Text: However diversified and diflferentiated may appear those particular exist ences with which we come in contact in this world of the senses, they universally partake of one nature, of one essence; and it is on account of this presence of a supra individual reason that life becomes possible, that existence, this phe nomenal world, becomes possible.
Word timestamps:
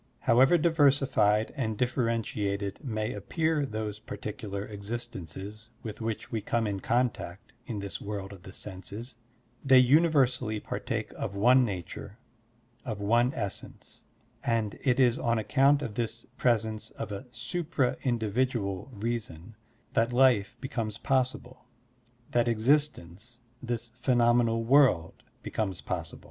However 0.21 0.57
diversified 0.57 1.53
and 1.55 1.77
diflferentiated 1.77 2.83
may 2.83 3.13
appear 3.13 3.67
those 3.67 3.99
particular 3.99 4.65
exist 4.65 5.13
ences 5.13 5.69
with 5.83 6.01
which 6.01 6.31
we 6.31 6.41
come 6.41 6.65
in 6.65 6.79
contact 6.79 7.53
in 7.67 7.77
this 7.77 8.01
world 8.01 8.33
of 8.33 8.41
the 8.41 8.51
senses, 8.51 9.17
they 9.63 9.77
universally 9.77 10.59
partake 10.59 11.11
of 11.15 11.35
one 11.35 11.63
nature, 11.63 12.17
of 12.83 12.99
one 12.99 13.31
essence; 13.35 14.01
and 14.43 14.75
it 14.81 14.99
is 14.99 15.19
on 15.19 15.37
account 15.37 15.83
of 15.83 15.93
this 15.93 16.25
presence 16.35 16.89
of 16.97 17.11
a 17.11 17.27
supra 17.29 17.95
individual 18.01 18.89
reason 18.91 19.55
that 19.93 20.11
life 20.11 20.57
becomes 20.59 20.97
possible, 20.97 21.65
that 22.31 22.47
existence, 22.47 23.39
this 23.61 23.89
phe 23.93 24.13
nomenal 24.15 24.63
world, 24.65 25.21
becomes 25.43 25.79
possible. 25.79 26.19